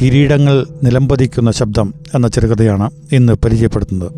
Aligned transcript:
കിരീടങ്ങൾ 0.00 0.66
നിലംപതിക്കുന്ന 0.82 1.50
ശബ്ദം 1.50 1.94
എന്ന 2.14 2.28
ചെറുകഥയാണ് 2.28 2.90
ഇന്ന് 3.12 3.32
പരിചയപ്പെടുത്തുന്നത്. 3.32 4.12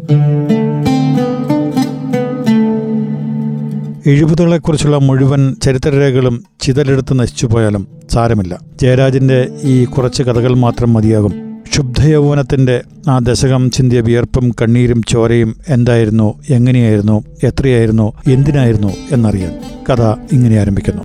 എഴുപതുകളെക്കുറിച്ചുള്ള 4.07 4.97
മുഴുവൻ 4.97 5.57
ചരിത്രരേഖകളും 5.63 6.45
ചിതലെടുത്ത് 6.61 7.19
നശിച്ചുപോയാലും 7.19 7.87
സാരമില്ല. 8.11 8.59
ജയരാജിന്റെ 8.83 9.49
ഈ 9.63 9.85
കുറച്ച് 9.85 10.23
കഥകൾ 10.23 10.55
മാത്രം 10.55 10.93
മതിയാകും. 10.93 11.63
ക്ഷുബ്ധയൗവനത്തിന്റെ 11.73 12.83
ആ 13.09 13.19
ദശകം 13.19 13.71
ചിന്തിയ 13.71 14.01
വിയർപ്പും 14.01 14.51
കണ്ണീരും 14.63 15.03
ചോരയും 15.03 15.57
എന്തായിരുന്നു 15.69 16.35
എങ്ങനെയായിരുന്നു 16.51 17.25
എത്രയായിരുന്നു 17.45 18.13
എന്തിനായിരുന്നു 18.29 18.93
എന്നറിയാൻ 19.13 19.53
കഥ 19.91 20.03
ഇങ്ങനെ 20.33 20.61
ആരംഭിക്കുന്നു. 20.61 21.03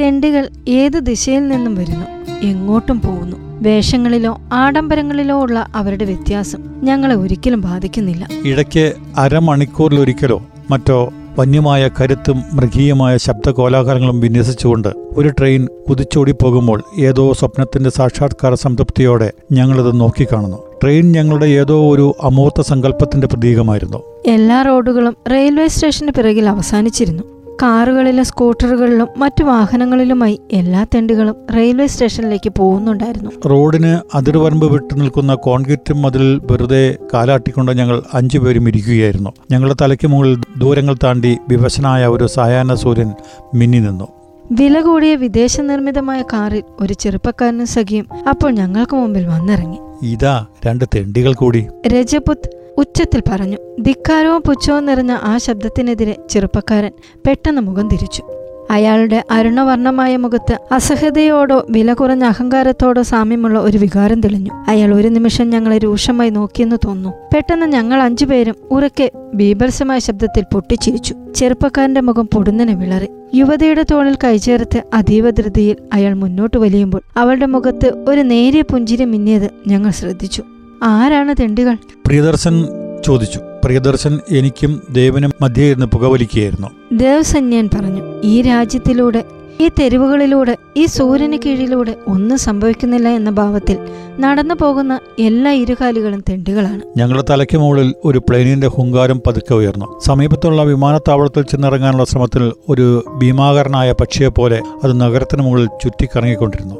തെണ്ടികൾ 0.00 0.48
ഏത് 0.68 0.92
ദിശയിൽ 0.92 1.48
നിന്നും 1.48 1.74
വരുന്നു? 1.74 2.06
എങ്ങോട്ടും 2.46 3.00
പോകുന്നു. 3.00 3.36
വേഷങ്ങളിലോ 3.62 4.40
ആഡംബരങ്ങളിലോ 4.52 5.40
ഉള്ള 5.40 5.66
അവരുടെ 5.74 6.04
വ്യത്യാസം 6.04 6.62
ഞങ്ങളെ 6.82 7.14
ഒരിക്കലും 7.14 7.60
ബാധിക്കുന്നില്ല. 7.60 8.28
ഇടയ്ക്ക് 8.44 8.92
അരമണിക്കൂറിലൊരിക്കലോ 9.16 10.42
മറ്റോ 10.70 11.12
വന്യമായ 11.38 11.90
കരുത്തും 12.00 12.42
മൃഗീയമായ 12.52 13.16
ശബ്ദ 13.16 13.50
കോലാഹലങ്ങളും 13.50 14.20
വിന്യസിച്ചുകൊണ്ട് 14.20 14.88
ഒരു 14.88 15.28
ട്രെയിൻ 15.28 15.68
കുതിച്ചോടി 15.88 16.32
പോകുമ്പോൾ 16.32 16.82
ഏതോ 16.98 17.32
സ്വപ്നത്തിന്റെ 17.32 17.90
സാക്ഷാത്കാര 17.90 18.54
സംതൃപ്തിയോടെ 18.54 19.32
ഞങ്ങളിത് 19.52 20.00
നോക്കിക്കാണുന്നു. 20.00 20.56
ട്രെയിൻ 20.82 21.12
ഞങ്ങളുടെ 21.12 21.46
ഏതോ 21.46 21.92
ഒരു 21.92 22.14
അമൂർത്ത 22.22 22.60
സങ്കല്പത്തിന്റെ 22.60 23.26
പ്രതീകമായിരുന്നു. 23.26 24.02
എല്ലാ 24.26 24.62
റോഡുകളും 24.62 25.16
റെയിൽവേ 25.30 25.66
സ്റ്റേഷന് 25.66 26.08
പിറകിൽ 26.08 26.48
അവസാനിച്ചിരുന്നു. 26.48 27.35
കാറുകളിലും 27.62 28.24
സ്കൂട്ടറുകളിലും 28.24 29.08
മറ്റു 29.16 29.44
വാഹനങ്ങളിലുമായി 29.44 30.40
എല്ലാ 30.52 30.84
തെണ്ടികളും 30.94 31.34
റെയിൽവേ 31.56 31.86
സ്റ്റേഷനിലേക്ക് 31.86 32.52
പോകുന്നുണ്ടായിരുന്നു. 32.58 33.30
റോഡിന് 33.48 34.00
അതിർവരമ്പ് 34.14 34.72
വിട്ടു 34.72 34.94
നിൽക്കുന്ന 34.94 35.34
കോൺക്രീറ്റ് 35.34 35.94
മതിൽ 35.94 36.40
വെറുതെ 36.50 36.96
കാലാട്ടിക്കൊണ്ട് 37.14 37.72
ഞങ്ങൾ 37.72 38.02
അഞ്ചുപേരും 38.14 38.68
ഇരിക്കുകയായിരുന്നു. 38.68 39.30
ഞങ്ങളുടെ 39.50 39.76
തലയ്ക്ക് 39.80 40.08
മുകളിൽ 40.08 40.40
ദൂരങ്ങൾ 40.58 40.96
താണ്ടി 41.04 41.38
വിവശനായ 41.48 42.06
ഒരു 42.06 42.26
സായാഹ്ന 42.26 42.74
സൂര്യൻ 42.74 43.12
മിന്നി 43.54 43.78
നിന്നു. 43.78 44.08
വില 44.52 44.80
കൂടിയ 44.80 45.14
വിദേശ 45.14 45.60
നിർമ്മിതമായ 45.60 46.22
കാറിൽ 46.22 46.62
ഒരു 46.80 46.92
ചെറുപ്പക്കാരനും 46.92 47.66
സഖിയും 47.66 48.06
അപ്പോൾ 48.28 48.50
ഞങ്ങൾക്ക് 48.50 48.96
മുമ്പിൽ 48.96 49.26
വന്നിറങ്ങി. 49.26 49.78
ഇതാ 50.02 50.46
രണ്ട് 50.66 50.84
തെണ്ടികൾ 50.94 51.34
കൂടി. 51.34 51.66
രജപുത് 51.86 52.65
ഉച്ചത്തിൽ 52.78 53.22
പറഞ്ഞു 53.30 53.56
ധിക്കാരവും 53.80 54.42
പുച്ഛവും 54.46 54.86
നിറഞ്ഞ 54.86 55.12
ആ 55.12 55.38
ശബ്ദത്തിനെതിരെ 55.38 56.16
ചെറുപ്പക്കാരൻ 56.30 56.90
പെട്ടെന്ന് 57.26 57.62
മുഖം 57.62 57.88
തിരിച്ചു. 57.88 58.22
അയാളുടെ 58.70 59.24
അരുണവർണമായ 59.30 60.16
മുഖത്ത് 60.16 60.58
അസഹതയോടോ 60.72 61.66
വില 61.70 61.92
കുറഞ്ഞ 61.92 62.24
അഹങ്കാരത്തോടോ 62.24 63.02
സാമ്യമുള്ള 63.02 63.58
ഒരു 63.58 63.78
വികാരം 63.78 64.20
തെളിഞ്ഞു. 64.20 64.50
അയാൾ 64.68 64.94
ഒരു 64.94 65.08
നിമിഷം 65.08 65.50
ഞങ്ങളെ 65.50 65.78
രൂക്ഷമായി 65.78 66.30
നോക്കിയെന്ന് 66.30 66.76
തോന്നുന്നു. 66.86 67.10
പെട്ടെന്ന് 67.34 67.66
ഞങ്ങൾ 67.66 68.02
അഞ്ചുപേരും 68.02 68.56
ഉറക്കെ 68.70 69.10
ബീഭത്സമായ 69.34 69.98
ശബ്ദത്തിൽ 69.98 70.44
പൊട്ടിച്ചിരിച്ചു. 70.52 71.14
ചെറുപ്പക്കാരന്റെ 71.34 72.00
മുഖം 72.00 72.28
പൊടുന്നനെ 72.34 72.74
വിളറി. 72.74 73.08
യുവതിയുടെ 73.34 73.84
തോളിൽ 73.90 74.16
കൈചേർത്ത് 74.24 74.82
അതീവ 74.94 75.30
ധൃതിയിൽ 75.30 75.76
അയാൾ 75.92 76.14
മുന്നോട്ട് 76.14 76.56
വലിയുമ്പോൾ 76.56 77.00
അവളുടെ 77.16 77.46
മുഖത്ത് 77.46 78.04
ഒരു 78.08 78.20
നേരിയ 78.20 78.62
പുഞ്ചിരി 78.62 79.04
മിന്നിയത് 79.04 79.50
ഞങ്ങൾ 79.66 79.90
ശ്രദ്ധിച്ചു. 79.90 80.42
ആരാണ് 80.82 81.34
തെണ്ടികൾ? 81.40 81.76
പ്രിയദർശൻ 82.06 82.68
ചോദിച്ചു. 83.06 83.40
പ്രിയദർശൻ 83.64 84.20
എനിക്കും 84.30 84.82
ദേവനും 84.90 85.30
മധ്യേ 85.40 85.70
ഇരുന്ന് 85.70 85.86
പുകവലിക്കുകയായിരുന്നു. 85.86 86.68
ദേവസന്യൻ 86.92 87.68
പറഞ്ഞു 87.74 88.20
ഈ 88.24 88.42
രാജ്യത്തിലൂടെ 88.42 89.24
ഈ 89.60 89.70
തെരുവുകളിലൂടെ 89.80 90.56
ഈ 90.76 90.86
സൂര്യന് 90.86 91.38
കീഴിലൂടെ 91.46 91.96
ഒന്നും 92.08 92.38
സംഭവിക്കുന്നില്ല 92.38 93.08
എന്ന 93.08 93.30
ഭാവത്തിൽ 93.30 93.78
നടന്നു 94.20 94.54
പോകുന്ന 94.60 95.00
എല്ലാ 95.18 95.52
ഇരുകാലികളും 95.52 96.24
തെണ്ടികളാണ്. 96.28 96.80
ഞങ്ങളുടെ 96.96 97.24
തലയ്ക്ക് 97.30 97.58
മുകളിൽ 97.58 97.94
ഒരു 98.04 98.18
പ്ലെയിനിന്റെ 98.18 98.66
ഹുങ്കാരം 98.66 99.22
പതുക്കെ 99.26 99.54
ഉയർന്നു. 99.54 100.00
സമീപത്തുള്ള 100.06 100.62
വിമാനത്താവളത്തിൽ 100.62 101.42
ചെന്നിറങ്ങാനുള്ള 101.42 102.04
ശ്രമത്തിൽ 102.04 102.52
ഒരു 102.68 103.04
ഭീമാകരനായ 103.22 103.92
പക്ഷിയെ 103.92 104.28
പോലെ 104.28 104.60
അത് 104.84 105.00
നഗരത്തിന് 105.00 105.42
മുകളിൽ 105.42 105.66
ചുറ്റിക്കറങ്ങിക്കൊണ്ടിരുന്നു. 105.66 106.74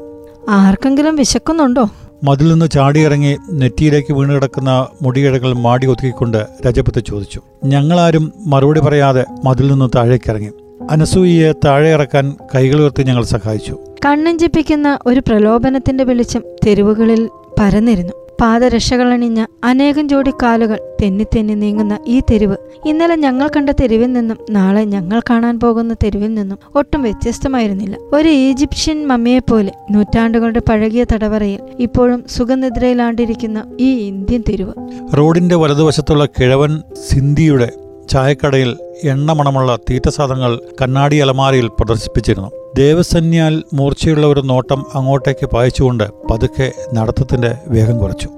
ആർക്കെങ്കിലും 0.49 1.17
വിശക്കുന്നുണ്ടോ? 1.17 1.91
മതിൽ 2.25 2.53
നിന്ന് 2.53 2.71
ചാടിയിറങ്ങി 2.71 3.37
നെറ്റിയിലേക്ക് 3.53 4.13
വീണ് 4.13 4.33
കിടക്കുന്ന 4.33 4.87
മുടിയിഴകൾ 5.03 5.53
മാടി 5.53 5.87
ഒതുക്കിക്കൊണ്ട് 5.87 6.47
രജപത്ത് 6.67 7.05
ചോദിച്ചു. 7.07 7.43
ഞങ്ങളാരും 7.65 8.33
മറുപടി 8.47 8.81
പറയാതെ 8.81 9.25
മതിൽ 9.45 9.71
നിന്ന് 9.71 9.91
താഴേക്കിറങ്ങി. 9.97 10.51
അനസൂയിയെ 10.91 11.53
താഴെ 11.53 11.91
ഇറക്കാൻ 11.91 12.37
കൈകൾ 12.55 12.81
ഉയർത്തി 12.81 13.03
ഞങ്ങൾ 13.03 13.25
സഹായിച്ചു. 13.25 13.79
കണ്ണഞ്ചിപ്പിക്കുന്ന 14.07 14.99
ഒരു 15.07 15.21
പ്രലോഭനത്തിന്റെ 15.21 16.05
വെളിച്ചം 16.05 16.43
തെരുവുകളിൽ 16.67 17.29
പരന്നിരുന്നു. 17.61 18.26
പാദരക്ഷകളണിഞ്ഞ 18.41 19.45
അനേകം 19.65 20.09
ജോഡി 20.09 20.31
കാലുകൾ 20.43 20.81
തെന്നിത്തെന്നി 21.03 21.55
നീങ്ങുന്ന 21.55 21.99
ഈ 22.07 22.21
തെരുവ്. 22.21 22.57
ഇന്നലെ 22.87 23.17
ഞങ്ങൾ 23.17 23.49
കണ്ട 23.49 23.71
തെരുവിൽ 23.71 24.13
നിന്നും 24.13 24.39
നാളെ 24.51 24.85
ഞങ്ങൾ 24.85 25.21
കാണാൻ 25.31 25.61
പോകുന്ന 25.61 25.95
തെരുവിൽ 25.95 26.35
നിന്നും 26.35 26.59
ഒട്ടും 26.75 27.03
വ്യത്യസ്തമായിരുന്നില്ല. 27.03 27.97
ഒരു 28.13 28.29
ഈജിപ്ഷ്യൻ 28.29 29.07
മമ്മിയെപ്പോലെ 29.07 29.73
നൂറ്റാണ്ടുകളുടെ 29.91 30.63
പഴകിയ 30.69 31.05
തടവറയിൽ 31.05 31.61
ഇപ്പോഴും 31.81 32.25
സുഖനിദ്രയിലാണ്ടിരിക്കുന്ന 32.29 33.65
ഈ 33.81 33.93
ഇന്ത്യൻ 33.93 34.45
തെരുവ്. 34.49 34.73
റോഡിന്റെ 35.17 35.55
വലതുവശത്തുള്ള 35.55 36.25
കിഴവൻ 36.25 36.83
സിന്ധിയുടെ 37.09 37.86
ചായക്കടയിൽ 38.11 38.77
എണ്ണമണമുള്ള 39.05 39.79
തീറ്റസാധനങ്ങൾ 39.91 40.61
കണ്ണാടി 40.83 41.17
അലമാരയിൽ 41.17 41.69
പ്രദർശിപ്പിച്ചിരുന്നു. 41.69 42.51
ദേവസന്യാൽ 42.77 43.63
മൂർച്ചയുള്ള 43.75 44.27
ഒരു 44.27 44.41
നോട്ടം 44.41 44.87
അങ്ങോട്ടേക്ക് 44.95 45.47
പായിച്ചുകൊണ്ട് 45.47 46.05
പതുക്കെ 46.31 46.73
നടത്തത്തിന്റെ 46.95 47.59
വേഗം 47.69 47.99
കുറച്ചു. 47.99 48.29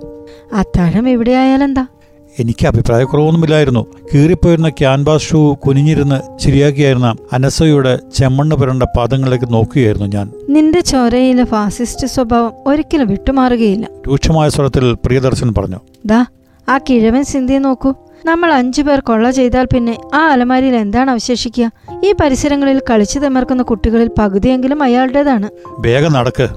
അത്താഴം 0.53 1.09
എവിടെയായാലെന്താ? 1.09 1.87
എനിക്ക് 2.39 2.67
അഭിപ്രായക്കുറവൊന്നുമില്ലായിരുന്നു. 2.67 3.87
കീറിപ്പോയിരുന്ന 4.15 4.69
ക്യാൻവാസ് 4.69 5.23
ഷൂ 5.23 5.55
കുനിഞ്ഞിരുന്ന് 5.55 6.39
ശരിയാക്കിയായിരുന്ന 6.39 7.17
അനസയുടെ 7.33 7.99
ചെമ്മണ്ണ് 8.17 8.57
പുരണ്ട 8.57 8.83
പാദങ്ങളിലേക്ക് 8.83 9.53
നോക്കുകയായിരുന്നു 9.53 10.07
ഞാൻ. 10.07 10.33
നിന്റെ 10.49 10.81
ചോരയിലെ 10.81 11.45
ഫാസിസ്റ്റ് 11.45 12.07
സ്വഭാവം 12.07 12.53
ഒരിക്കലും 12.67 13.09
വിട്ടുമാറുകയില്ല. 13.09 13.89
രൂക്ഷമായ 14.09 14.49
സ്വരത്തിൽ 14.49 14.95
പ്രിയദർശൻ 14.95 15.55
പറഞ്ഞു. 15.55 15.77
ദാ 16.07 16.25
ആ 16.69 16.78
കിഴവൻ 16.78 17.25
സിന്ധിയെ 17.25 17.59
നോക്കൂ. 17.59 17.95
നമ്മൾ 18.28 18.53
അഞ്ചു 18.53 18.83
പേർ 18.83 19.00
കൊള്ള 19.00 19.31
ചെയ്താൽ 19.31 19.65
പിന്നെ 19.65 19.99
ആ 20.15 20.28
അലമാരിയിൽ 20.33 20.77
എന്താണ് 20.77 21.11
അവശേഷിക്കുക? 21.11 21.71
ഈ 22.05 22.12
പരിസരങ്ങളിൽ 22.12 22.83
കളിച്ചു 22.91 23.19
തിമർക്കുന്ന 23.19 23.62
കുട്ടികളിൽ 23.62 24.11
പകുതിയെങ്കിലും 24.19 24.83
അയാളുടേതാണ്. 24.83 25.49
വേഗം 25.78 26.12
നടക്ക്. 26.12 26.49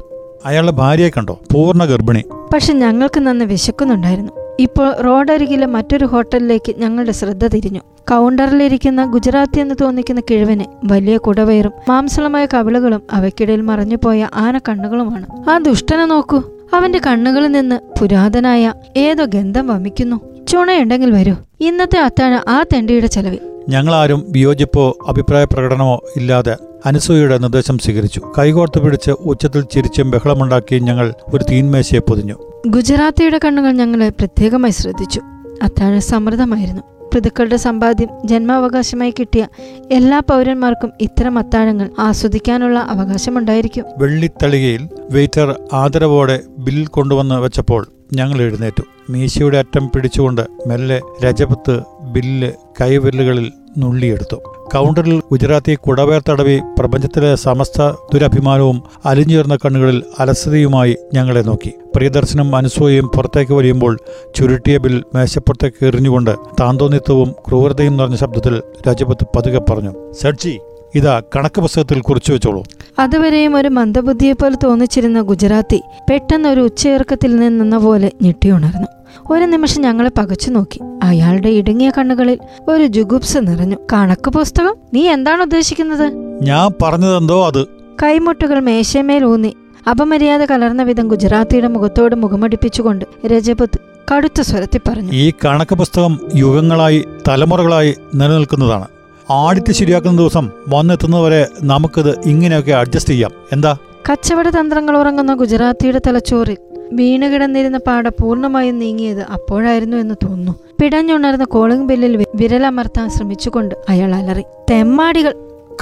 അയാളുടെ 0.46 0.72
ഭാര്യയെ 0.72 1.10
കണ്ടോ? 1.10 1.40
പൂർണ 1.54 1.86
ഗർഭിണി. 1.86 2.24
പക്ഷെ 2.54 2.74
ഞങ്ങൾക്ക് 2.74 3.20
നന്ന് 3.20 3.46
വിശക്കുന്നുണ്ടായിരുന്നു. 3.46 4.32
ഇപ്പോൾ 4.60 4.96
റോഡരികിലെ 5.02 5.66
മറ്റൊരു 5.66 6.06
ഹോട്ടലിലേക്ക് 6.06 6.76
ഞങ്ങളുടെ 6.78 7.12
ശ്രദ്ധ 7.12 7.48
തിരിഞ്ഞു. 7.48 7.80
കൗണ്ടറിലിരിക്കുന്ന 8.12 9.06
ഗുജറാത്തി 9.06 9.60
എന്ന് 9.60 9.76
തോന്നിക്കുന്ന 9.82 10.22
കിഴവന് 10.22 10.64
വലിയ 10.84 11.18
കുടവയറും 11.18 11.72
മാംസളമായ 11.90 12.46
കവിളുകളും 12.46 13.02
അവയ്ക്കിടയിൽ 13.12 13.62
മറഞ്ഞുപോയ 13.62 14.28
ആന 14.36 14.58
കണ്ണുകളുമാണ്. 14.58 15.50
ആ 15.50 15.58
ദുഷ്ടനെ 15.58 16.06
നോക്കൂ. 16.06 16.42
അവന്റെ 16.74 17.00
കണ്ണുകളിൽ 17.08 17.52
നിന്ന് 17.52 18.00
പുരാതനായ 18.00 18.74
ഏതോ 18.98 19.26
ഗന്ധം 19.26 19.68
വമിക്കുന്നു. 19.68 20.31
ചുണയുണ്ടെങ്കിൽ 20.52 21.12
വരൂ. 21.12 21.34
ഇന്നത്തെ 21.60 22.00
അത്താണ് 22.00 22.50
ആ 22.50 22.64
തെണ്ടിയുടെ 22.74 23.08
ചെലവിൽ. 23.08 23.40
ഞങ്ങളാരും 23.70 24.26
വിയോജിപ്പോ 24.30 24.98
അഭിപ്രായ 25.08 25.44
പ്രകടനമോ 25.44 26.02
ഇല്ലാതെ 26.18 26.58
അനസൂയയുടെ 26.86 27.38
നിർദ്ദേശം 27.38 27.78
സ്വീകരിച്ചു. 27.78 28.22
കൈകോർത്ത് 28.40 28.82
പിടിച്ച് 28.82 29.12
ഉച്ചത്തിൽ 29.12 29.62
ചിരിച്ചും 29.62 30.12
ബഹളമുണ്ടാക്കിയും 30.12 30.84
ഞങ്ങൾ 30.84 31.14
ഒരു 31.34 31.44
തീന്മേശയെ 31.44 32.00
പൊതിഞ്ഞു. 32.00 32.36
ഗുജറാത്തിയുടെ 32.68 33.40
കണ്ണുകൾ 33.46 33.72
ഞങ്ങളെ 33.72 34.10
പ്രത്യേകമായി 34.10 34.72
ശ്രദ്ധിച്ചു. 34.72 35.22
അത്താഴ 35.62 36.00
സമൃദ്ധമായിരുന്നു. 36.00 36.82
പിതൃക്കളുടെ 37.16 37.56
സമ്പാദ്യം 37.56 38.10
ജന്മാവകാശമായി 38.26 39.14
കിട്ടിയ 39.20 39.48
എല്ലാ 39.92 40.20
പൗരന്മാർക്കും 40.20 40.92
ഇത്തരം 41.02 41.38
അത്താഴങ്ങൾ 41.38 41.90
ആസ്വദിക്കാനുള്ള 42.00 42.80
അവകാശമുണ്ടായിരിക്കും. 42.80 43.86
വെള്ളിത്തളികയിൽ 43.98 44.88
വെയിറ്റർ 45.12 45.56
ആദരവോടെ 45.74 46.40
ബിൽ 46.60 46.86
കൊണ്ടുവന്ന് 46.86 47.36
വെച്ചപ്പോൾ 47.36 47.88
ഞങ്ങൾ 48.14 48.42
എഴുന്നേറ്റു. 48.42 48.84
മീശയുടെ 49.10 49.58
അറ്റം 49.58 49.90
പിടിച്ചുകൊണ്ട് 49.96 50.42
മെല്ലെ 50.68 51.02
രജപത്ത് 51.24 51.80
ബില്ല് 52.02 52.52
കൈവിരലുകളിൽ 52.82 53.52
നുള്ളിയെടുത്തു. 53.78 54.36
കൗണ്ടറിൽ 54.74 55.22
ഗുജറാത്തി 55.32 55.74
കുടവേർ 55.76 56.24
തടവി 56.30 56.60
പ്രപഞ്ചത്തിലെ 56.80 57.36
സമസ്ത 57.36 57.90
ദുരഭിമാനവും 58.14 58.84
അലിഞ്ഞുയർന്ന 59.06 59.56
കണ്ണുകളിൽ 59.56 60.04
അലസതയുമായി 60.20 60.98
ഞങ്ങളെ 61.14 61.42
നോക്കി. 61.42 61.72
പ്രിയദർശനം 61.96 62.56
അനുസൂയയും 62.56 63.08
പുറത്തേക്ക് 63.08 63.52
വലിയുമ്പോൾ 63.52 64.00
ചുരുട്ടിയ 64.36 64.78
ബിൽ 64.78 65.04
മേശപ്പുറത്തേക്ക് 65.16 65.86
എറിഞ്ഞുകൊണ്ട് 65.86 66.36
താന്തോന്നിത്വവും 66.60 67.32
ക്രൂരതയും 67.48 67.98
നിറഞ്ഞ 67.98 68.16
ശബ്ദത്തിൽ 68.16 68.62
രജപത്ത് 68.88 69.28
പതുക്കെ 69.38 69.60
പറഞ്ഞു 69.60 70.14
സർജി 70.22 70.60
ഇതാ 70.96 71.22
കണക്ക് 71.36 71.62
പുസ്തകത്തിൽ 71.62 72.02
കുറിച്ചു 72.02 72.34
വെച്ചോളൂ. 72.34 72.64
അതുവരെയും 73.00 73.56
ഒരു 73.56 73.68
മന്ദബുദ്ധിയെപ്പോലെ 73.68 74.56
തോന്നിച്ചിരുന്ന 74.64 75.22
ഗുജറാത്തി 75.22 75.82
പെട്ടെന്ന് 76.10 76.50
ഒരു 76.50 76.62
ഉച്ചയിറക്കത്തിൽ 76.62 77.36
നിന്നെന്ന 77.36 77.78
പോലെ 77.78 78.12
ഞെട്ടിയുണർന്നു 78.22 78.88
ഒരു 79.30 79.46
നിമിഷം 79.46 79.82
ഞങ്ങളെ 79.82 80.12
പകച്ചു 80.18 80.50
നോക്കി. 80.50 80.80
അയാളുടെ 81.04 81.50
ഇടുങ്ങിയ 81.50 81.92
കണ്ണുകളിൽ 81.98 82.40
ഒരു 82.68 82.86
ജുഗുപ്സ 82.86 83.38
നിറഞ്ഞു. 83.38 83.76
കണക്ക് 83.94 84.30
പുസ്തകം? 84.30 84.76
നീ 84.94 85.10
എന്താണ് 85.10 85.42
ഉദ്ദേശിക്കുന്നത്? 85.42 86.14
ഞാൻ 86.44 86.72
പറഞ്ഞതെന്തോ 86.82 87.48
അത്. 87.48 87.66
കൈമുട്ടുകൾ 88.04 88.60
മേശമേൽ 88.60 89.26
ഊന്നി. 89.26 89.56
അപമര്യാദ 89.90 90.42
കലർന്ന 90.42 90.84
വിധം 90.84 91.08
ഗുജറാത്തിയുടെ 91.08 91.68
മുഖത്തോട് 91.68 92.16
മുഖമടിപ്പിച്ചുകൊണ്ട് 92.16 93.06
രജപുത് 93.26 93.80
കടുത്ത 94.14 94.42
സ്വരത്തിൽ 94.42 94.80
പറഞ്ഞു. 94.88 95.12
ഈ 95.12 95.34
കണക്ക് 95.46 95.76
പുസ്തകം 95.76 96.20
യുഗങ്ങളായി 96.36 97.06
തലമുറകളായി 97.28 97.96
നിലനിൽക്കുന്നതാണ്. 98.16 98.86
ആടിറ്റ് 99.30 99.72
ശരിയാക്കുന്ന 99.74 100.18
ദിവസം 100.18 100.52
വന്നെത്തുന്നവരെ 100.70 101.48
നമുക്കിത് 101.64 102.20
ഇങ്ങനെയൊക്കെ 102.20 102.72
അഡ്ജസ്റ്റ് 102.72 103.14
ചെയ്യാം. 103.14 103.32
എന്താ? 103.52 103.78
കച്ചവട 104.10 104.50
തന്ത്രങ്ങൾ 104.50 104.98
ഉറങ്ങുന്ന 104.98 105.34
ഗുജറാത്തിയുടെ 105.34 106.02
തലച്ചോറിൽ 106.08 106.58
വീണുകിടന്നിരുന്ന 106.94 107.78
പാട 107.78 108.08
പൂർണമായും 108.08 108.80
നീങ്ങിയത് 108.80 109.22
അപ്പോഴായിരുന്നു 109.22 109.98
എന്ന് 109.98 110.16
തോന്നുന്നു. 110.24 110.56
പിടഞ്ഞുണർന്ന 110.82 111.44
കോളിംഗ് 111.44 111.88
ബില്ലിൽ 111.88 112.26
വിരലമർത്താൻ 112.36 113.10
ശ്രമിച്ചുകൊണ്ട് 113.10 113.76
അയാൾ 113.90 114.16
അലറി. 114.16 114.44
തെമ്മാടികൾ! 114.72 115.34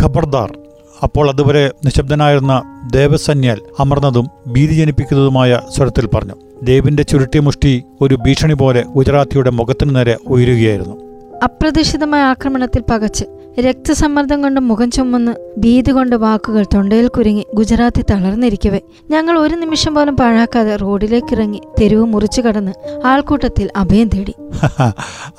ഖബർദാർ. 0.01 0.57
അപ്പോൾ 1.03 1.30
അതുവരെ 1.30 1.71
നിശബ്ദനായിരുന്ന 1.86 2.63
ദേവസന്യാൽ 2.91 3.62
അമർന്നതും 3.80 4.27
ഭീതി 4.47 4.74
ജനിപ്പിക്കുന്നതുമായ 4.74 5.59
സ്വരത്തിൽ 5.69 6.07
പറഞ്ഞു. 6.07 6.33
ദേവിന്റെ 6.63 7.03
ചുരുട്ടിയ 7.03 7.39
മുഷ്ടി 7.39 7.83
ഒരു 8.01 8.15
ഭീഷണി 8.15 8.53
പോലെ 8.53 8.83
ഗുജറാത്തിയുടെ 8.88 9.50
മുഖത്തിനു 9.50 9.91
നേരെ 9.91 10.18
ഉയരുകയായിരുന്നു. 10.27 11.08
അപ്രതീക്ഷിതമായ 11.44 12.21
ആക്രമണത്തിൽ 12.21 12.83
പകച്ച് 12.91 13.25
രക്തസമ്മർദ്ദം 13.59 14.41
കൊണ്ട് 14.41 14.59
മുഖം 14.59 14.91
ചുമന്ന് 14.91 15.31
ഭീതി 15.57 15.91
കൊണ്ട് 15.91 16.15
വാക്കുകൾ 16.15 16.65
തൊണ്ടയിൽ 16.74 17.07
കുരുങ്ങി 17.07 17.45
ഗുജറാത്തി 17.53 18.03
തളർന്നിരിക്കവേ. 18.12 18.80
ഞങ്ങൾ 19.09 19.39
ഒരു 19.39 19.56
നിമിഷം 19.56 19.95
പോലും 19.95 20.18
പാഴാക്കാതെ 20.18 20.75
റോഡിലേക്ക് 20.75 21.33
ഇറങ്ങി 21.33 21.62
തെരുവ് 21.80 22.06
മുറിച്ചു 22.06 22.41
കടന്ന് 22.41 22.71
ആൾക്കൂട്ടത്തിൽ 23.06 23.69
അഭയം 23.75 24.07
തേടി. 24.07 24.36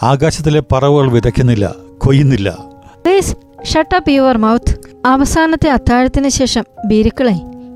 ആകാശത്തിലെ 0.02 0.62
പറവുകൾ 0.72 1.10
വിതയ്ക്കുന്നില്ല 1.10 1.74
കൊയ്യുന്നില്ല. 1.98 2.70
യുവർ 4.10 4.36
മൗത്ത് 4.36 4.80
അവസാനത്തെ 5.06 5.70
അത്താഴത്തിന് 5.70 6.28
ശേഷം 6.28 6.64
ബീരുക്കളെ 6.86 7.32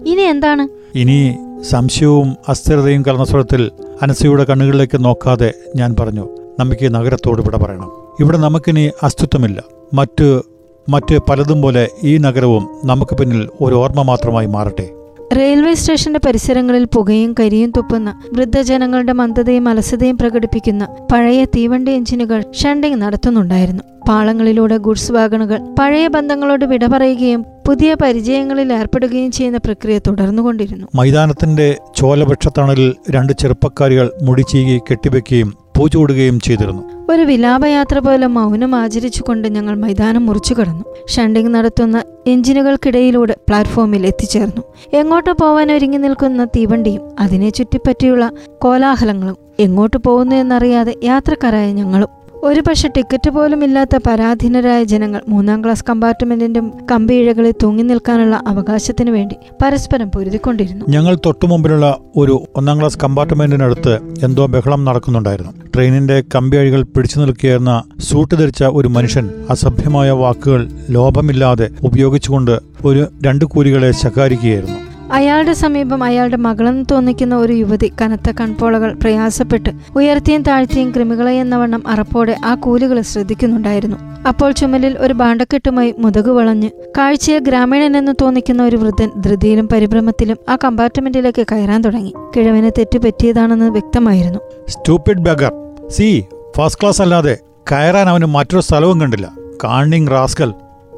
ഇനി 0.06 0.23
എന്താണ്? 0.23 0.69
ഇനി 0.94 1.37
സംശയവും 1.62 2.37
അസ്ഥിരതയും 2.49 3.03
കലർന്ന 3.03 3.25
സ്വരത്തിൽ 3.25 3.71
അനസയുടെ 4.03 4.44
കണ്ണുകളിലേക്ക് 4.44 5.05
നോക്കാതെ 5.05 5.55
ഞാൻ 5.76 5.97
പറഞ്ഞു 6.00 6.29
നമുക്ക് 6.61 6.85
ഈ 6.85 6.89
നഗരത്തോട് 6.89 7.43
ഇവിടെ 7.43 7.56
പറയണം. 7.56 7.91
ഇവിടെ 8.21 8.39
നമുക്കിനി 8.39 8.91
അസ്തിത്വമില്ല. 9.03 9.62
മറ്റ് 9.95 10.41
മറ്റ് 10.89 11.19
പലതും 11.29 11.62
പോലെ 11.62 11.89
ഈ 12.03 12.19
നഗരവും 12.19 12.69
നമുക്ക് 12.85 13.17
പിന്നിൽ 13.17 13.49
ഒരു 13.61 13.75
ഓർമ്മ 13.75 14.03
മാത്രമായി 14.03 14.47
മാറട്ടെ. 14.47 14.91
റെയിൽവേ 15.37 15.75
സ്റ്റേഷന്റെ 15.75 16.21
പരിസരങ്ങളിൽ 16.27 16.85
പുകയും 16.85 17.35
കരിയും 17.41 17.73
തുപ്പുന്ന 17.77 18.23
വൃദ്ധജനങ്ങളുടെ 18.33 19.12
മന്ദതയും 19.12 19.69
അലസതയും 19.69 20.19
പ്രകടിപ്പിക്കുന്ന 20.19 20.89
പഴയ 21.12 21.45
തീവണ്ടി 21.45 21.93
എഞ്ചിനുകൾ 21.93 22.45
ഷണ്ടിങ് 22.62 23.03
നടത്തുന്നുണ്ടായിരുന്നു. 23.03 23.83
പാളങ്ങളിലൂടെ 24.09 24.77
ഗുഡ്സ് 24.77 25.12
വാഗണുകൾ 25.12 25.61
പഴയ 25.79 26.07
ബന്ധങ്ങളോട് 26.09 26.65
വിട 26.65 26.87
പറയുകയും 26.87 27.45
പുതിയ 27.67 27.97
പരിചയങ്ങളിൽ 28.03 28.73
ഏർപ്പെടുകയും 28.73 29.31
ചെയ്യുന്ന 29.31 29.59
പ്രക്രിയ 29.59 29.99
തുടർന്നുകൊണ്ടിരുന്നു. 29.99 30.87
മൈതാനത്തിന്റെ 30.95 31.77
ചോലവൃക്ഷത്തണലിൽ 31.97 32.95
രണ്ട് 33.11 33.33
ചെറുപ്പക്കാരികൾ 33.33 34.12
മുടിച്ചീകി 34.23 34.79
കെട്ടിവെക്കുകയും 34.79 35.63
പൂച്ചൂടുകയും 35.76 36.41
ചെയ്തിരുന്നു. 36.41 36.82
ഒരു 37.11 37.23
വിലാപയാത്ര 37.23 37.99
പോലെ 37.99 38.26
മൗനം 38.26 38.75
ആചരിച്ചുകൊണ്ട് 38.75 39.49
ഞങ്ങൾ 39.49 39.76
മൈതാനം 39.76 40.26
മുറിച്ചു 40.26 40.55
കടന്നു. 40.55 40.85
ഷണ്ടിങ് 41.09 41.55
നടത്തുന്ന 41.55 42.03
എഞ്ചിനുകൾക്കിടയിലൂടെ 42.26 43.37
പ്ലാറ്റ്ഫോമിൽ 43.49 44.06
എത്തിച്ചേർന്നു. 44.06 44.62
എങ്ങോട്ട് 44.93 45.31
പോവാൻ 45.31 45.73
ഒരുങ്ങി 45.73 45.99
നിൽക്കുന്ന 45.99 46.44
തീവണ്ടിയും 46.44 47.03
അതിനെ 47.21 47.50
ചുറ്റിപ്പറ്റിയുള്ള 47.50 48.31
കോലാഹലങ്ങളും 48.62 49.37
എങ്ങോട്ട് 49.61 49.97
പോകുന്നു 49.97 50.37
എന്നറിയാതെ 50.37 50.94
യാത്രക്കാരായ 51.05 51.73
ഞങ്ങളും 51.73 52.24
ഒരു 52.44 52.61
പക്ഷെ 52.61 52.88
ടിക്കറ്റ് 52.88 53.31
പോലും 53.31 53.64
ഇല്ലാത്ത 53.64 53.99
പരാധീനരായ 54.06 54.85
ജനങ്ങൾ 54.85 55.20
മൂന്നാം 55.29 55.64
ക്ലാസ് 55.64 55.85
കമ്പാർട്ട്മെന്റിന്റെ 55.91 56.61
കമ്പിയിഴകളിൽ 56.91 57.55
തൂങ്ങി 57.62 57.82
നിൽക്കാനുള്ള 57.82 58.43
അവകാശത്തിനു 58.46 59.11
വേണ്ടി 59.11 59.37
പരസ്പരം 59.62 60.11
പൊരുതിക്കൊണ്ടിരുന്നു. 60.11 60.85
ഞങ്ങൾ 60.88 61.19
തൊട്ടുമുമ്പിലുള്ള 61.26 61.99
ഒരു 62.17 62.44
ഒന്നാം 62.56 62.79
ക്ലാസ് 62.79 62.99
കമ്പാർട്ട്മെന്റിനടുത്ത് 62.99 63.99
എന്തോ 64.23 64.46
ബഹളം 64.46 64.85
നടക്കുന്നുണ്ടായിരുന്നു. 64.85 65.52
ട്രെയിനിന്റെ 65.75 66.25
കമ്പിയഴികൾ 66.35 66.82
പിടിച്ചു 66.82 67.20
നിൽക്കുകയെന്ന 67.20 67.82
സൂട്ട് 67.99 68.35
ധരിച്ച 68.35 68.64
ഒരു 68.64 68.88
മനുഷ്യൻ 68.88 69.31
അസഭ്യമായ 69.50 70.11
വാക്കുകൾ 70.11 70.69
ലോഭമില്ലാതെ 70.90 71.69
ഉപയോഗിച്ചുകൊണ്ട് 71.82 72.61
ഒരു 72.85 73.06
രണ്ട് 73.26 73.44
കൂലികളെ 73.44 73.90
ശകാരിക്കുകയായിരുന്നു. 73.90 74.84
അയാളുടെ 75.12 75.53
സമീപം 75.53 76.05
അയാളുടെ 76.05 76.37
മകളെന്ന് 76.37 76.85
തോന്നിക്കുന്ന 76.91 77.37
ഒരു 77.37 77.53
യുവതി 77.53 77.93
കനത്ത 78.03 78.31
കൺപോളകൾ 78.41 78.93
പ്രയാസപ്പെട്ട് 78.93 79.71
ഉയർത്തിയും 79.97 80.43
താഴ്ത്തിയും 80.43 80.91
കൃമികളെ 80.91 81.41
എന്ന 81.41 81.56
വണ്ണം 81.56 81.89
അറപ്പോടെ 81.89 82.37
ആ 82.45 82.55
കൂലികളെ 82.55 83.03
ശ്രദ്ധിക്കുന്നുണ്ടായിരുന്നു. 83.03 83.97
അപ്പോൾ 84.29 84.53
ചുമലിൽ 84.53 84.99
ഒരു 84.99 85.15
ബാണ്ടക്കെട്ടുമായി 85.15 85.95
മുതകു 85.99 86.31
വളഞ്ഞ് 86.31 86.71
കാഴ്ചയെ 86.99 87.39
ഗ്രാമീണനെന്ന് 87.39 88.12
തോന്നിക്കുന്ന 88.23 88.62
ഒരു 88.62 88.77
വൃദ്ധൻ 88.77 89.11
ധൃതിയിലും 89.21 89.69
പരിഭ്രമത്തിലും 89.69 90.37
ആ 90.49 90.59
കമ്പാർട്ട്മെന്റിലേക്ക് 90.65 91.47
കയറാൻ 91.53 91.83
തുടങ്ങി. 91.83 92.15
കിഴവന് 92.37 92.71
തെറ്റുപറ്റിയതാണെന്ന് 92.79 93.67
വ്യക്തമായിരുന്നു. 93.67 94.39
Stupid 94.69 95.19
bugger 95.19 95.53
see 95.89 96.25
first 96.57 96.81
class 96.81 97.03
അല്ലാതെ 97.03 97.39
കയറാൻ 97.73 98.09
അവന് 98.09 98.25
മറ്റൊരു 98.25 98.62
സ്ഥലവും 98.62 99.00
കണ്ടില്ല. 99.00 99.33
കാണിങ് 99.65 100.11
റാസ്കൽ 100.11 100.53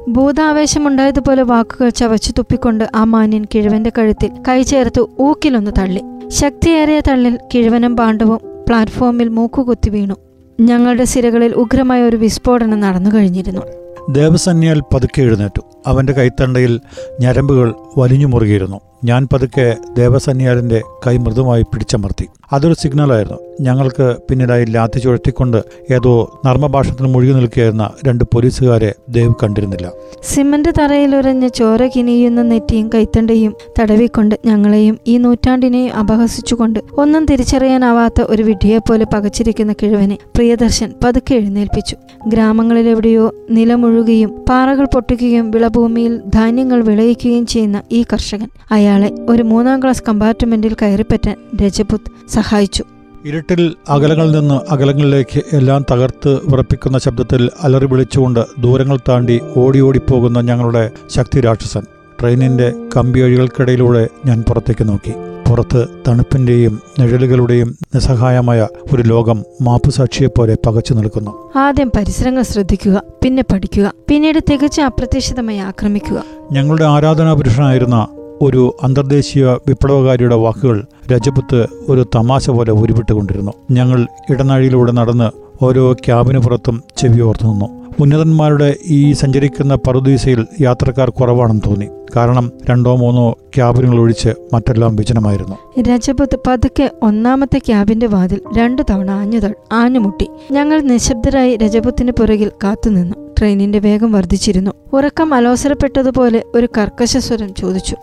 ഭൂതാവേശമുണ്ടായതുപോലെ 0.07 1.43
വാക്കുകൾ 1.43 1.89
ചവച്ചു 1.89 2.31
തുപ്പിക്കൊണ്ട് 2.31 2.89
ആ 2.95 3.03
മാന്യൻ 3.03 3.45
കിഴവന്റെ 3.55 3.91
കഴുത്തിൽ 3.97 4.31
കൈ 4.47 4.61
ചേർത്ത് 4.61 5.05
ഊക്കിലൊന്ന് 5.19 5.71
തള്ളി. 5.77 6.01
ശക്തിയേറിയ 6.27 6.99
തള്ളിൽ 6.99 7.39
കിഴവനും 7.53 7.97
പാണ്ഡവും 7.97 8.39
പ്ലാറ്റ്ഫോമിൽ 8.67 9.29
മൂക്കുകുത്തി 9.29 9.89
വീണു. 9.89 10.15
ഞങ്ങളുടെ 10.59 11.03
സിരകളിൽ 11.03 11.53
ഉഗ്രമായ 11.53 12.03
ഒരു 12.03 12.17
വിസ്ഫോടനം 12.17 12.79
നടന്നു 12.79 13.09
കഴിഞ്ഞിരുന്നു. 13.09 13.61
ദേവസന്യാൽ 14.09 14.81
പതുക്കെ 14.93 15.21
എഴുന്നേറ്റു. 15.21 15.61
അവന്റെ 15.87 16.13
കൈത്തണ്ടയിൽ 16.13 16.79
ഞരമ്പുകൾ 17.19 17.75
വലിഞ്ഞു 17.97 18.27
മുറുകിയിരുന്നു 18.27 18.81
ഞാൻ 19.03 19.27
പതുക്കെ 19.33 19.77
ദേവസന്യാലിന്റെ 19.97 20.81
കൈ 21.07 21.17
മൃദുമായി 21.17 21.61
പിടിച്ചമർത്തി. 21.61 22.27
അതൊരു 22.53 22.73
സിഗ്നലായിരുന്നു. 22.73 23.37
ഞങ്ങൾക്ക് 23.61 24.15
പിന്നീടായി 24.29 24.65
ലാത്തി 24.65 24.99
ചുഴറ്റിക്കൊണ്ട് 24.99 25.63
ഏതോ 25.91 26.41
നർമ്മഭാഷത്തിൽ 26.45 27.05
മുഴുകി 27.05 27.33
നിൽക്കുകയായിരുന്ന 27.33 27.89
രണ്ട് 28.07 28.23
പോലീസുകാരെ 28.23 28.95
ദേവ് 29.09 29.33
കണ്ടിരുന്നില്ല. 29.43 29.91
സിമന്റ് 30.23 30.69
തറയിലുരഞ്ഞ 30.79 31.47
ചോര 31.47 31.87
കിനിയുന്ന 31.87 32.41
നെറ്റിയും 32.41 32.89
കൈത്തണ്ടയും 32.93 33.53
തടവിക്കൊണ്ട് 33.79 34.35
ഞങ്ങളെയും 34.45 34.99
ഈ 35.07 35.17
നൂറ്റാണ്ടിനെയും 35.17 35.93
അപഹസിച്ചുകൊണ്ട് 35.93 36.79
ഒന്നും 36.97 37.25
തിരിച്ചറിയാനാവാത്ത 37.25 38.21
ഒരു 38.21 38.43
വിഡ്ഢിയെപ്പോലെ 38.43 39.05
പകച്ചിരിക്കുന്ന 39.13 39.73
കിഴവനെ 39.73 40.17
പ്രിയദർശൻ 40.35 40.93
പതുക്കെ 41.03 41.35
എഴുന്നേൽപ്പിച്ചു. 41.35 41.95
ഗ്രാമങ്ങളിലെവിടെയോ 42.27 43.33
നിലമുഴുകയും 43.49 44.45
പാറകൾ 44.49 44.85
പൊട്ടിക്കുകയും 44.85 45.51
വിളഭൂമിയിൽ 45.51 46.17
ധാന്യങ്ങൾ 46.17 46.83
വിളയിക്കുകയും 46.83 47.45
ചെയ്യുന്ന 47.45 47.81
ഈ 47.91 48.03
കർഷകൻ 48.03 48.49
അയാളെ 48.87 49.15
ഒരു 49.29 49.43
മൂന്നാം 49.43 49.83
ക്ലാസ് 49.83 50.03
കമ്പാർട്ട്മെന്റിൽ 50.09 50.75
കയറിപ്പറ്റാൻ 50.81 51.35
രജപുത് 51.63 52.29
സഹായിച്ചു. 52.29 52.83
ഇരുട്ടിൽ 53.25 53.75
അകലങ്ങളിൽ 53.89 54.31
നിന്ന് 54.31 54.73
അകലങ്ങളിലേക്ക് 54.73 55.41
എല്ലാം 55.53 55.85
തകർത്ത് 55.91 56.39
വിറപ്പിക്കുന്ന 56.43 56.97
ശബ്ദത്തിൽ 56.99 57.49
അലറി 57.63 57.85
വിളിച്ചുകൊണ്ട് 57.85 58.45
ദൂരങ്ങൾ 58.59 58.97
താണ്ടി 59.09 59.39
ഓടി 59.57 59.79
ഓടിപ്പോകുന്ന 59.79 60.41
ഞങ്ങളുടെ 60.41 60.91
ശക്തി 61.07 61.41
രാക്ഷസൻ. 61.41 61.83
ട്രെയിനിന്റെ 62.21 62.73
കമ്പിയഴികൾക്കിടയിലൂടെ 62.97 64.07
ഞാൻ 64.25 64.43
പുറത്തേക്ക് 64.47 64.87
നോക്കി. 64.89 65.13
പുറത്ത് 65.49 65.87
തണുപ്പിന്റെയും 66.07 66.79
നിഴലുകളുടെയും 66.99 67.77
നിസ്സഹായമായ 67.95 68.67
ഒരു 68.93 69.01
ലോകം 69.01 69.43
മാപ്പുസാക്ഷിയെപ്പോലെ 69.61 70.57
പകച്ചു 70.65 70.93
നിൽക്കുന്നു. 70.93 71.51
ആദ്യം 71.55 71.91
പരിസരങ്ങൾ 71.97 72.41
ശ്രദ്ധിക്കുക 72.41 73.03
പിന്നെ 73.23 73.43
പഠിക്കുക 73.51 73.93
പിന്നീട് 74.09 74.39
തികച്ചും 74.51 74.85
അപ്രതീക്ഷിതമായി 74.85 75.57
ആക്രമിക്കുക. 75.57 76.23
ഞങ്ങളുടെ 76.51 76.85
ആരാധനാപുരുഷനായിരുന്ന 76.85 78.07
ഒരു 78.41 78.73
അന്തർദേശീയ 78.83 79.45
വിപ്ലവകാരിയുടെ 79.67 80.35
വാക്കുകൾ 80.35 80.85
രജപുത്ത് 81.11 81.67
ഒരു 81.89 82.05
തമാശ 82.15 82.49
പോലെ 82.49 82.71
ഉരുവിട്ടുകൊണ്ടിരുന്നു. 82.71 83.51
ഞങ്ങൾ 83.71 84.07
ഇടനാഴിയിലൂടെ 84.29 84.91
നടന്ന് 84.91 85.29
ഓരോ 85.65 85.93
ക്യാബിന് 85.93 86.39
പുറത്തും 86.39 86.83
ചെവിയോർത്തു 86.97 87.47
നിന്നു 87.47 87.76
ഉന്നതന്മാരുടെ 87.99 88.75
ഈ 88.85 89.13
സഞ്ചരിക്കുന്ന 89.13 89.75
പറുദീസയിൽ 89.75 90.45
യാത്രക്കാർ 90.61 91.09
കുറവാണെന്ന് 91.09 91.61
തോന്നി. 91.65 91.87
കാരണം 92.15 92.51
രണ്ടോ 92.69 92.95
മൂന്നോ 92.95 93.31
ക്യാബിനുകൾ 93.55 93.99
ഒഴിച്ച് 93.99 94.29
മറ്റെല്ലാം 94.53 94.95
വിജനമായിരുന്നു. 94.95 95.81
രജപുത് 95.81 96.39
പതുക്കെ 96.47 96.91
ഒന്നാമത്തെ 97.03 97.57
ക്യാബിന്റെ 97.57 98.07
വാതിൽ 98.07 98.41
രണ്ടു 98.57 98.81
തവണ 98.89 99.11
ആഞ്ഞു 99.11 99.41
ആഞ്ഞുമുട്ടി. 99.71 100.27
ഞങ്ങൾ 100.51 100.81
നിശബ്ദരായി 100.81 101.57
രജപുത്തിന് 101.57 102.11
പുറകിൽ 102.11 102.51
കാത്തുനിന്നു 102.63 103.15
ട്രെയിനിന്റെ 103.39 103.79
വേഗം 103.79 104.11
വർദ്ധിച്ചിരുന്നു. 104.11 104.71
ഉറക്കം 104.93 105.33
അലോസരപ്പെട്ടതുപോലെ 105.33 106.43
ഒരു 106.55 106.69
കർക്കശ 106.77 107.17
സ്വരം 107.17 107.53
ചോദിച്ചു. 107.53 107.95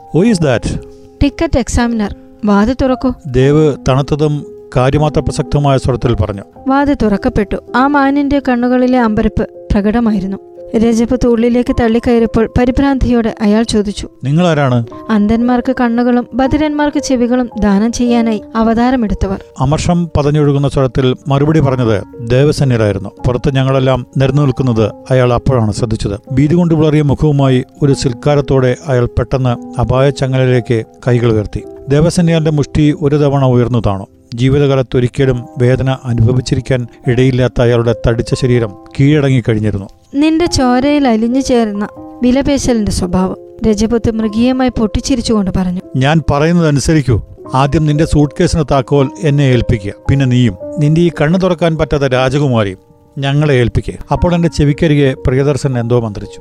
ടിക്കറ്റ് 1.23 1.59
എക്സാമിനർ 1.59 2.17
വാതിൽ 2.45 2.77
തുറക്കൂ. 2.83 3.13
ദേവ് 3.27 3.77
തണുത്തതും 3.89 4.47
കാര്യമാത്ര 4.77 5.21
പ്രസക്തമായ 5.21 5.79
സ്വരത്തിൽ 5.79 6.15
പറഞ്ഞു. 6.15 6.43
വാതിൽ 6.69 6.97
തുറക്കപ്പെട്ടു. 7.03 7.57
ആ 7.77 7.87
മാനിന്റെ 7.87 8.43
കണ്ണുകളിലെ 8.49 9.01
അമ്പരപ്പ് 9.01 9.49
പ്രകടമായിരുന്നു. 9.75 10.41
രജപുത്ത് 10.83 11.27
ഉള്ളിലേക്ക് 11.27 11.75
തള്ളിക്കയറിയപ്പോൾ 11.81 12.45
പരിഭ്രാന്തിയോടെ 12.59 13.35
അയാൾ 13.41 13.63
ചോദിച്ചു 13.63 14.07
നിങ്ങൾ 14.25 14.47
ആരാണ് 14.47 14.79
അന്ധന്മാർക്ക് 15.11 15.73
കണ്ണുകളും 15.81 16.25
ബധിരന്മാർക്ക് 16.35 16.99
ചെവികളും 16.99 17.51
ദാനം 17.61 17.93
ചെയ്യാനായി 17.93 18.41
അവതാരമെടുത്തവർ. 18.57 19.41
അമർഷം 19.61 19.99
പതഞ്ഞൊഴുകുന്ന 20.17 20.69
സ്വരത്തിൽ 20.69 21.07
മറുപടി 21.29 21.61
പറഞ്ഞത് 21.61 21.97
ദേവസന്യരായിരുന്നു 22.31 23.11
പുറത്ത് 23.27 23.53
ഞങ്ങളെല്ലാം 23.55 24.07
നിരന്നു 24.17 24.43
നിൽക്കുന്നത് 24.43 24.87
അയാൾ 25.11 25.33
അപ്പോഴാണ് 25.33 25.73
ശ്രദ്ധിച്ചത്. 25.73 26.17
ഭീതി 26.33 26.55
കൊണ്ട് 26.55 26.75
വിളറിയ 26.75 27.03
മുഖവുമായി 27.03 27.65
ഒരു 27.83 27.93
സിൽക്കാരത്തോടെ 27.93 28.77
അയാൾ 28.89 29.07
പെട്ടെന്ന് 29.19 29.81
അപായ 29.81 30.11
ചങ്ങലയിലേക്ക് 30.11 30.85
കൈകൾ 31.09 31.33
ഉയർത്തി. 31.33 31.63
ദേവസന്യാന്റെ 31.89 32.51
മുഷ്ടി 32.51 32.95
ഒരു 33.03 33.17
തവണ 33.17 33.45
ഉയർന്നു 33.45 33.83
താണു. 33.87 34.07
ജീവിതകാലത്ത് 34.35 34.97
ഒരിക്കലും 34.97 35.47
വേദന 35.59 35.97
അനുഭവിച്ചിരിക്കാൻ 36.05 36.87
ഇടയില്ലാത്ത 37.07 37.63
അയാളുടെ 37.63 37.95
തടിച്ച 38.07 38.35
ശരീരം 38.35 38.71
കീഴടങ്ങിക്കഴിഞ്ഞിരുന്നു 39.01 39.87
നിന്റെ 40.15 40.47
ചോരയിൽ 40.47 41.09
അലിഞ്ഞു 41.09 41.41
ചേർന്ന 41.41 41.89
വിലപേശലിന്റെ 42.23 42.93
സ്വഭാവം 42.93 43.37
രജപുത്ത് 43.69 44.11
മൃഗീയമായി 44.11 44.71
പൊട്ടിച്ചിരിച്ചുകൊണ്ട് 44.79 45.51
പറഞ്ഞു. 45.57 45.81
ഞാൻ 45.97 46.23
പറയുന്നത് 46.31 46.69
അനുസരിക്കൂ 46.69 47.23
ആദ്യം 47.55 47.87
നിന്റെ 47.87 48.05
സൂട്ട് 48.05 48.35
കേസിന് 48.41 48.65
താക്കോൽ 48.71 49.11
എന്നെ 49.23 49.43
ഏൽപ്പിക്കുക. 49.43 49.93
പിന്നെ 50.11 50.27
നീയും. 50.27 50.55
നിന്റെ 50.79 51.01
ഈ 51.01 51.11
കണ്ണു 51.21 51.39
തുറക്കാൻ 51.39 51.77
പറ്റാത്ത 51.77 52.05
രാജകുമാരിയും 52.05 52.79
ഞങ്ങളെ 53.19 53.55
ഏൽപ്പിക്കുക. 53.55 53.95
അപ്പോൾ 54.13 54.35
എന്റെ 54.35 54.49
ചെവിക്കരികെ 54.49 55.15
പ്രിയദർശൻ 55.27 55.79
എന്തോ 55.79 56.01
മന്ത്രിച്ചു. 56.01 56.41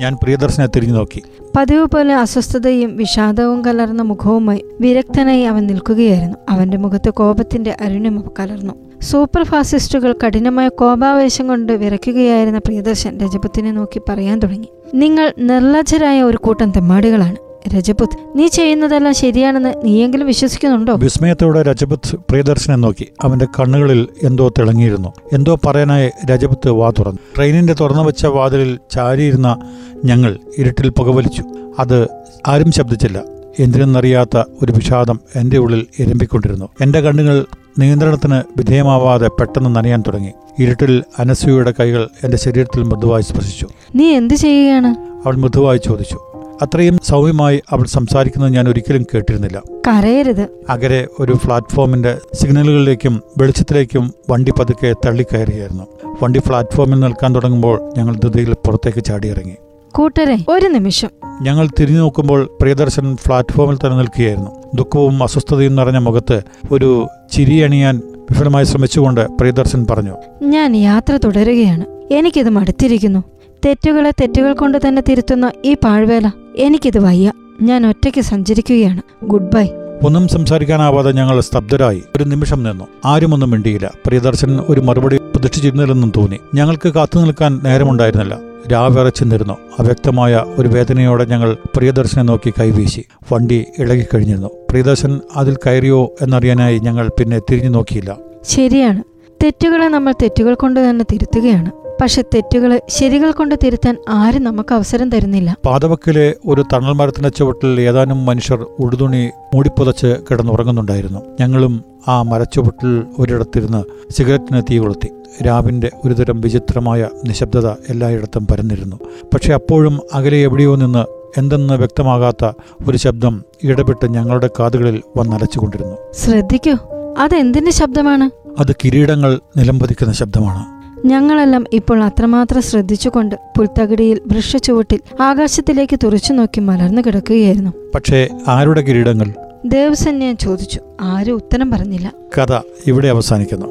ഞാൻ 0.00 0.16
പ്രിയദർശനെ 0.22 0.66
തിരിഞ്ഞു 0.66 0.94
നോക്കി. 0.94 1.22
പതിവ് 1.56 1.86
പോലെ 1.86 2.14
അസ്വസ്ഥതയും 2.14 2.96
വിഷാദവും 2.96 3.64
കലർന്ന 3.64 4.02
മുഖവുമായി 4.02 4.64
വിരക്തനായി 4.80 5.42
അവൻ 5.42 5.66
നിൽക്കുകയായിരുന്നു. 5.66 6.36
അവന്റെ 6.50 6.76
മുഖത്ത് 6.76 7.10
കോപത്തിന്റെ 7.10 7.76
അരുണിമ 7.80 8.22
കലർന്നു. 8.40 8.74
സൂപ്പർ 9.02 9.44
ഫാസിസ്റ്റുകൾ 9.44 10.14
കഠിനമായ 10.26 10.68
കോപാവേശം 10.68 11.48
കൊണ്ട് 11.48 11.72
വിറയ്ക്കുകയായിരുന്ന 11.72 12.58
പ്രിയദർശൻ 12.58 13.18
രജപത്തിനെ 13.18 13.72
നോക്കി 13.72 14.00
പറയാൻ 14.08 14.38
തുടങ്ങി. 14.38 14.68
നിങ്ങൾ 14.94 15.32
നിർലജ്ജരായ 15.38 16.22
ഒരു 16.22 16.36
കൂട്ടം 16.36 16.70
തെമ്മാടികളാണ്. 16.70 17.36
രജപുത്ത് 17.68 18.38
നീ 18.38 18.46
ചെയ്യുന്നതെല്ലാം 18.46 19.14
ശരിയാണെന്ന് 19.14 19.74
നീയെങ്കിലും 19.84 20.26
വിശ്വസിക്കുന്നുണ്ടോ? 20.26 20.94
വിസ്മയത്തോടെ 20.94 21.62
രജപുത് 21.62 22.16
പ്രിയദർശനെ 22.16 22.76
നോക്കി. 22.76 23.06
അവന്റെ 23.22 23.44
കണ്ണുകളിൽ 23.44 24.08
എന്തോ 24.22 24.48
തിളങ്ങിയിരുന്നു. 24.48 25.12
എന്തോ 25.32 25.58
പറയാനായി 25.66 26.10
രജപുത്ത് 26.26 26.70
വാ 26.70 26.90
തുറന്നു. 26.90 27.18
ട്രെയിനിന്റെ 27.36 27.74
തുറന്നു 27.74 28.02
വെച്ച 28.02 28.26
വാതിലിൽ 28.26 28.78
ചാരിയിരുന്ന 28.90 29.58
ഞങ്ങൾ 30.04 30.38
ഇരുട്ടിൽ 30.58 30.88
പുകവലിച്ചു. 30.88 31.42
അത് 31.78 32.08
ആരും 32.48 32.72
ശബ്ദിച്ചില്ല. 32.72 33.22
എന്തിനെന്നറിയാത്ത 33.58 34.42
ഒരു 34.62 34.72
വിഷാദം 34.72 35.20
എന്റെ 35.36 35.58
ഉള്ളിൽ 35.58 35.86
ഇരമ്പിക്കൊണ്ടിരുന്നു 35.98 36.68
എന്റെ 36.80 37.00
കണ്ണുകൾ 37.00 37.46
നിയന്ത്രണത്തിന് 37.78 38.42
വിധേയമാവാതെ 38.56 39.28
പെട്ടെന്ന് 39.28 39.76
നനയാൻ 39.76 40.02
തുടങ്ങി. 40.06 40.32
ഇരുട്ടിൽ 40.58 41.04
അനസൂയയുടെ 41.18 41.74
കൈകൾ 41.80 42.08
എന്റെ 42.24 42.36
ശരീരത്തിൽ 42.36 42.82
മൃദുവായി 42.82 43.22
സ്പർശിച്ചു. 43.22 43.68
നീ 43.94 44.04
എന്ത് 44.04 44.34
ചെയ്യുകയാണ്? 44.34 44.88
അവൾ 45.26 45.36
മൃദുവായി 45.36 45.78
ചോദിച്ചു. 45.78 46.20
അത്രയും 46.62 46.98
സൗമ്യമായി 47.02 47.62
അവൾ 47.70 47.84
സംസാരിക്കുന്നത് 47.84 48.52
ഞാൻ 48.52 48.68
ഒരിക്കലും 48.68 49.06
കേട്ടിരുന്നില്ല. 49.14 49.62
കരയരുത്. 49.88 50.48
അകരെ 50.68 51.06
ഒരു 51.20 51.32
പ്ലാറ്റ്ഫോമിന്റെ 51.32 52.18
സിഗ്നലുകളിലേക്കും 52.34 53.22
വെളിച്ചത്തിലേക്കും 53.38 54.14
വണ്ടി 54.30 54.52
പതുക്കെ 54.52 54.94
തള്ളിക്കയറിയായിരുന്നു. 55.06 55.84
വണ്ടി 56.22 56.40
പ്ലാറ്റ്ഫോമിൽ 56.46 57.00
നിൽക്കാൻ 57.00 57.34
തുടങ്ങുമ്പോൾ 57.34 57.92
ഞങ്ങൾ 57.98 58.16
ധൃതിയിൽ 58.16 58.52
പുറത്തേക്ക് 58.52 59.04
ചാടിയിറങ്ങി. 59.04 59.56
കൂട്ടരെ 59.92 60.38
ഒരു 60.48 60.66
നിമിഷം. 60.66 61.08
ഞങ്ങൾ 61.42 61.68
തിരിഞ്ഞു 61.80 61.98
നോക്കുമ്പോൾ 61.98 62.50
പ്രിയദർശൻ 62.60 63.16
പ്ലാറ്റ്ഫോമിൽ 63.26 63.76
തന്നെ 63.76 63.96
നിൽക്കുകയായിരുന്നു. 63.96 64.50
ദുഃഖവും 64.74 65.22
അസ്വസ്ഥതയും 65.22 65.74
നിറഞ്ഞ 65.74 65.98
മുഖത്ത് 65.98 66.42
ഒരു 66.72 67.06
ചിരിയണിയാൻ 67.32 68.02
വിഫലമായി 68.30 68.64
ശ്രമിച്ചുകൊണ്ട് 68.64 69.26
പ്രിയദർശൻ 69.26 69.86
പറഞ്ഞു 69.90 70.16
ഞാൻ 70.42 70.76
യാത്ര 70.76 71.16
തുടരുകയാണ്. 71.16 72.12
എനിക്കിത് 72.12 72.48
മടുത്തിരിക്കുന്നു. 72.48 73.24
തെറ്റുകളെ 73.66 74.10
തെറ്റുകൾ 74.10 74.54
കൊണ്ട് 74.54 74.78
തന്നെ 74.88 75.02
തിരുത്തുന്ന 75.08 75.52
ഈ 75.64 75.74
പാഴ്വേല. 75.74 76.30
എനിക്കിത് 76.56 76.98
വയ്യ. 76.98 77.32
ഞാൻ 77.62 77.86
ഒറ്റയ്ക്ക് 77.86 78.20
സഞ്ചരിക്കുകയാണ്. 78.20 79.02
Good 79.24 79.54
bye. 79.54 79.66
ഒന്നും 80.04 80.28
സംസാരിക്കാനാവാതെ 80.28 81.12
ഞങ്ങൾ 81.12 81.40
സ്തബ്ധരായി. 81.40 82.02
ഒരു 82.16 82.24
നിമിഷം 82.24 82.62
നിന്നു. 82.62 82.84
ആരുമൊന്നും 83.04 83.50
മിണ്ടിയില്ല. 83.50 83.92
പ്രിയദർശൻ 84.06 84.60
ഒരു 84.68 84.80
മറുപടി 84.80 85.16
പ്രതീക്ഷിച്ചിരുന്നില്ലെന്നും 85.16 86.12
തോന്നി. 86.16 86.38
ഞങ്ങൾക്ക് 86.54 86.88
കാത്തു 86.88 87.18
നിൽക്കാൻ 87.18 87.60
നേരമുണ്ടായിരുന്നില്ല. 87.64 88.38
രാവിറച്ചിരുന്നു 88.72 89.56
അവ്യക്തമായ 89.78 90.44
ഒരു 90.58 90.68
വേദനയോടെ 90.68 91.24
ഞങ്ങൾ 91.24 91.56
പ്രിയദർശനെ 91.76 92.22
നോക്കി 92.22 92.52
കൈവീശി. 92.60 93.04
വണ്ടി 93.32 93.64
ഇളകിക്കഴിഞ്ഞിരുന്നു. 93.78 94.48
പ്രിയദർശൻ 94.70 95.20
അതിൽ 95.36 95.56
കയറിയോ 95.66 96.14
എന്നറിയാനായി 96.22 96.78
ഞങ്ങൾ 96.78 97.10
പിന്നെ 97.18 97.38
തിരിഞ്ഞു 97.38 97.70
നോക്കിയില്ല. 97.70 98.16
ശരിയാണ്. 98.42 99.02
തെറ്റുകളെ 99.44 99.88
നമ്മൾ 99.88 100.12
തെറ്റുകൾ 100.12 100.54
കൊണ്ട് 100.54 100.90
തന്നെ 100.90 101.04
തിരുത്തുകയാണ്. 101.12 101.83
പക്ഷെ 102.00 102.22
തെറ്റുകളെ 102.22 102.82
ശരികൾ 102.88 103.30
കൊണ്ട് 103.32 103.54
തിരുത്താൻ 103.64 103.96
ആരും 104.08 104.44
നമുക്ക് 104.44 104.74
അവസരം 104.74 105.10
തരുന്നില്ല. 105.10 105.56
പാതവക്കിലെ 105.66 106.34
ഒരു 106.46 106.64
തണൽ 106.72 106.92
മരത്തിന്റെ 106.92 107.28
ചുവട്ടിൽ 107.28 107.80
ഏതാനും 107.80 108.26
മനുഷ്യർ 108.26 108.66
ഉടുതുണി 108.78 109.30
മൂടിപ്പുതച്ച് 109.54 110.16
കിടന്നുറങ്ങുന്നുണ്ടായിരുന്നു. 110.30 111.20
ഞങ്ങളും 111.40 111.84
ആ 112.08 112.22
മരച്ചുവട്ടിൽ 112.22 113.04
ഒരിടത്തിരുന്ന് 113.18 114.12
സിഗരറ്റിന് 114.12 114.62
തീ 114.70 114.78
കൊളുത്തി. 114.78 115.08
രാവിന്റെ 115.46 115.90
ഒരുതരം 116.04 116.40
വിചിത്രമായ 116.40 117.08
നിശബ്ദത 117.28 117.70
എല്ലായിടത്തും 117.88 118.46
പരന്നിരുന്നു. 118.46 118.96
പക്ഷെ 119.34 119.54
അപ്പോഴും 119.54 120.00
അകലെ 120.14 120.36
എവിടെയോ 120.36 120.76
നിന്ന് 120.76 121.04
എന്തെന്ന് 121.38 121.74
വ്യക്തമാകാത്ത 121.74 122.52
ഒരു 122.88 122.96
ശബ്ദം 122.96 123.44
ഇടപെട്ട് 123.62 124.06
ഞങ്ങളുടെ 124.06 124.50
കാതുകളിൽ 124.60 125.02
വന്നലച്ചുകൊണ്ടിരുന്നു. 125.16 125.96
ശ്രദ്ധിക്കൂ 126.12 126.76
അതെന്തിന്റെ 127.18 127.70
ശബ്ദമാണ്? 127.70 128.30
അത് 128.60 128.76
കിരീടങ്ങൾ 128.84 129.40
നിലംപതിക്കുന്ന 129.56 130.12
ശബ്ദമാണ്. 130.12 130.73
ഞങ്ങളെല്ലാം 131.04 131.64
ഇപ്പോൾ 131.72 132.04
അത്രമാത്രം 132.04 132.62
ശ്രദ്ധിച്ചുകൊണ്ട് 132.62 133.34
പുൽത്തകിടിയിൽ 133.58 134.20
വൃക്ഷച്ചുവട്ടിൽ 134.26 135.22
ആകാശത്തിലേക്ക് 135.22 135.98
തുറച്ചു 136.04 136.32
നോക്കി 136.32 136.60
മലർന്നു 136.60 137.02
കിടക്കുകയായിരുന്നു. 137.02 137.70
പക്ഷേ 137.94 138.28
ആരുടെ 138.48 138.80
കിരീടങ്ങൾ? 138.80 139.32
ദേവസന്യാൻ 139.66 140.36
ചോദിച്ചു. 140.36 140.80
ആരും 141.00 141.34
ഉത്തരം 141.34 141.70
പറഞ്ഞില്ല. 141.70 142.12
കഥ 142.38 142.60
ഇവിടെ 142.86 143.08
അവസാനിക്കുന്നു. 143.08 143.66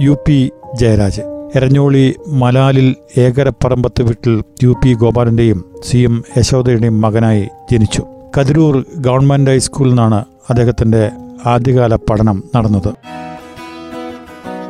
യു 0.00 0.16
പി 0.28 0.50
ജയരാജ് 0.74 1.22
എരഞ്ഞോളി 1.56 2.14
മലാലിൽ 2.28 2.94
ഏകരപ്പറമ്പത്ത് 3.18 4.02
വീട്ടിൽ 4.02 4.42
യു 4.62 4.74
പി 4.84 4.94
ഗോപാലന്റെയും 4.94 5.64
സി 5.84 5.98
എം 5.98 6.24
യശോദയുടെയും 6.38 7.00
മകനായി 7.00 7.48
ജനിച്ചു. 7.72 8.06
കതിരൂർ 8.38 8.84
ഗവൺമെന്റ് 8.96 9.50
ഹൈസ്കൂളിൽ 9.50 9.90
നിന്നാണ് 9.90 10.24
അദ്ദേഹത്തിന്റെ 10.50 11.10
ആദ്യകാല 11.46 11.94
പഠനം 11.94 12.44
നടന്നത്. 12.56 12.92